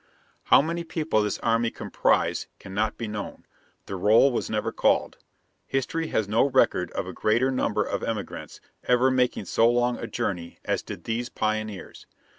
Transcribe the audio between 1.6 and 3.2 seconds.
comprised cannot be